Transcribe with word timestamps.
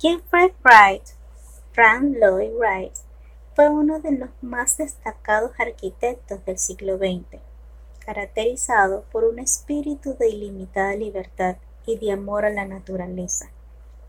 Fred 0.00 0.52
Wright, 0.62 1.02
Frank 1.72 2.16
Lloyd 2.20 2.52
Wright, 2.56 2.92
fue 3.56 3.68
uno 3.68 3.98
de 3.98 4.12
los 4.12 4.30
más 4.42 4.76
destacados 4.76 5.50
arquitectos 5.58 6.44
del 6.44 6.56
siglo 6.56 6.98
XX, 6.98 7.40
caracterizado 8.06 9.02
por 9.10 9.24
un 9.24 9.40
espíritu 9.40 10.14
de 10.16 10.28
ilimitada 10.28 10.94
libertad 10.94 11.56
y 11.84 11.98
de 11.98 12.12
amor 12.12 12.44
a 12.44 12.50
la 12.50 12.64
naturaleza. 12.64 13.50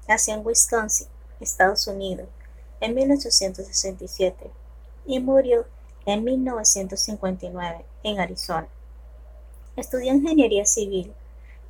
Nació 0.08 0.36
en 0.36 0.46
Wisconsin, 0.46 1.08
Estados 1.40 1.88
Unidos, 1.88 2.28
en 2.82 2.94
1867 2.94 4.52
y 5.08 5.20
murió 5.20 5.66
en 6.06 6.24
1959 6.24 7.84
en 8.04 8.20
Arizona. 8.20 8.68
Estudió 9.76 10.14
ingeniería 10.14 10.66
civil 10.66 11.16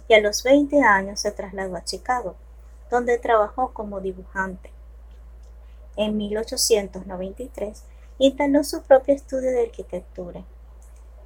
y 0.09 0.13
a 0.13 0.19
los 0.19 0.43
20 0.43 0.81
años 0.81 1.21
se 1.21 1.31
trasladó 1.31 1.77
a 1.77 1.85
Chicago, 1.85 2.35
donde 2.89 3.17
trabajó 3.17 3.73
como 3.73 4.01
dibujante. 4.01 4.71
En 5.95 6.17
1893 6.17 7.83
instaló 8.19 8.63
su 8.63 8.81
propio 8.83 9.15
estudio 9.15 9.51
de 9.51 9.63
arquitectura. 9.63 10.43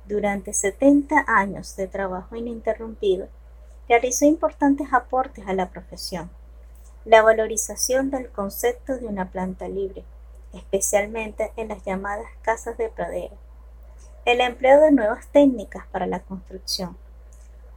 Durante 0.06 0.54
70 0.54 1.26
años 1.28 1.76
de 1.76 1.88
trabajo 1.88 2.36
ininterrumpido, 2.36 3.28
realizó 3.88 4.26
importantes 4.26 4.88
aportes 4.92 5.48
a 5.48 5.54
la 5.54 5.70
profesión. 5.70 6.30
La 7.06 7.22
valorización 7.22 8.12
del 8.12 8.30
concepto 8.30 8.98
de 8.98 9.06
una 9.06 9.30
planta 9.32 9.68
libre, 9.68 10.04
especialmente 10.54 11.52
en 11.58 11.70
las 11.70 11.84
llamadas 11.84 12.28
casas 12.42 12.78
de 12.78 12.90
pradera. 12.90 13.36
El 14.26 14.40
empleo 14.40 14.80
de 14.82 14.92
nuevas 14.92 15.28
técnicas 15.28 15.86
para 15.88 16.08
la 16.08 16.22
construcción, 16.22 16.98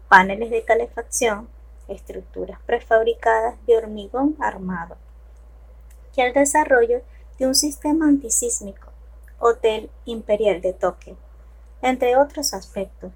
paneles 0.08 0.50
de 0.50 0.64
calefacción, 0.64 1.48
estructuras 1.88 2.60
prefabricadas 2.66 3.54
de 3.66 3.76
hormigón 3.76 4.36
armado, 4.40 4.96
y 6.16 6.20
el 6.22 6.32
desarrollo 6.32 7.02
de 7.38 7.46
un 7.46 7.54
sistema 7.54 8.06
antisísmico, 8.06 8.88
Hotel 9.38 9.90
Imperial 10.04 10.60
de 10.60 10.72
Tokio, 10.72 11.16
entre 11.82 12.16
otros 12.16 12.54
aspectos. 12.54 13.12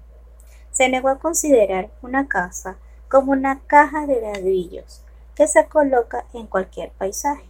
Se 0.71 0.87
negó 0.87 1.09
a 1.09 1.19
considerar 1.19 1.89
una 2.01 2.27
casa 2.27 2.77
como 3.09 3.31
una 3.31 3.59
caja 3.61 4.05
de 4.05 4.21
ladrillos 4.21 5.01
que 5.35 5.47
se 5.47 5.65
coloca 5.65 6.25
en 6.33 6.47
cualquier 6.47 6.91
paisaje. 6.91 7.43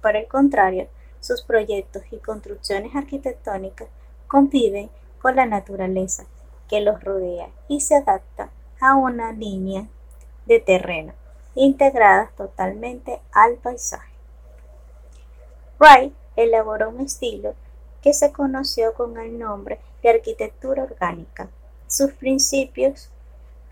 Por 0.00 0.16
el 0.16 0.28
contrario, 0.28 0.88
sus 1.20 1.42
proyectos 1.42 2.02
y 2.10 2.18
construcciones 2.18 2.94
arquitectónicas 2.94 3.88
conviven 4.26 4.90
con 5.20 5.36
la 5.36 5.46
naturaleza 5.46 6.24
que 6.68 6.80
los 6.80 7.02
rodea 7.02 7.48
y 7.68 7.80
se 7.80 7.96
adapta 7.96 8.50
a 8.80 8.94
una 8.94 9.32
línea 9.32 9.86
de 10.46 10.60
terreno 10.60 11.12
integradas 11.54 12.34
totalmente 12.34 13.20
al 13.32 13.56
paisaje. 13.56 14.12
Wright 15.78 16.14
elaboró 16.36 16.88
un 16.88 17.00
estilo 17.00 17.54
que 18.00 18.14
se 18.14 18.32
conoció 18.32 18.94
con 18.94 19.18
el 19.18 19.38
nombre 19.38 19.78
de 20.02 20.10
arquitectura 20.10 20.84
orgánica. 20.84 21.48
Sus 21.86 22.12
principios 22.12 23.10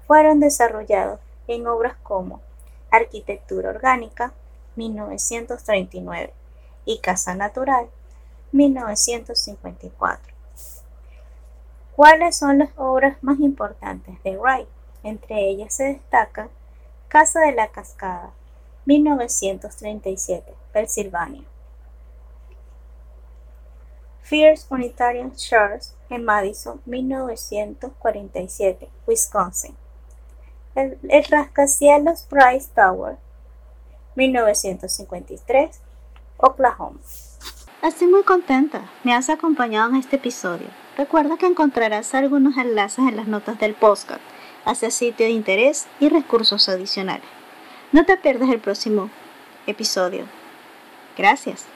fueron 0.06 0.40
desarrollados 0.40 1.20
en 1.46 1.66
obras 1.66 1.96
como 2.02 2.40
Arquitectura 2.90 3.70
Orgánica, 3.70 4.32
1939, 4.76 6.32
y 6.84 6.98
Casa 6.98 7.34
Natural, 7.34 7.88
1954. 8.52 10.34
¿Cuáles 11.94 12.36
son 12.36 12.58
las 12.58 12.70
obras 12.76 13.16
más 13.22 13.38
importantes 13.40 14.20
de 14.22 14.36
Wright? 14.36 14.68
Entre 15.02 15.48
ellas 15.48 15.74
se 15.74 15.84
destaca 15.84 16.48
Casa 17.10 17.40
de 17.40 17.50
la 17.50 17.66
Cascada, 17.66 18.30
1937, 18.86 20.54
Pensilvania. 20.72 21.42
First 24.22 24.70
Unitarian 24.70 25.34
Church 25.34 25.86
en 26.08 26.24
Madison, 26.24 26.80
1947, 26.86 28.88
Wisconsin. 29.08 29.74
El, 30.76 31.00
el 31.08 31.24
rascacielos 31.24 32.28
Price 32.30 32.70
Tower, 32.72 33.16
1953, 34.14 35.80
Oklahoma. 36.36 37.00
Estoy 37.82 38.06
muy 38.06 38.22
contenta. 38.22 38.88
Me 39.02 39.14
has 39.14 39.30
acompañado 39.30 39.90
en 39.90 39.96
este 39.96 40.14
episodio. 40.14 40.68
Recuerda 40.96 41.38
que 41.38 41.46
encontrarás 41.46 42.14
algunos 42.14 42.56
enlaces 42.56 43.08
en 43.08 43.16
las 43.16 43.26
notas 43.26 43.58
del 43.58 43.74
podcast 43.74 44.20
hacia 44.64 44.90
sitio 44.90 45.26
de 45.26 45.32
interés 45.32 45.86
y 46.00 46.08
recursos 46.08 46.68
adicionales. 46.68 47.26
No 47.92 48.04
te 48.04 48.16
pierdas 48.16 48.50
el 48.50 48.60
próximo 48.60 49.10
episodio. 49.66 50.24
Gracias. 51.16 51.66